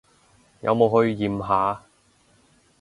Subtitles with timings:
[0.61, 1.83] 有冇去驗下？